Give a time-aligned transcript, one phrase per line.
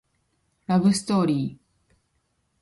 [0.65, 1.91] ラブストーリー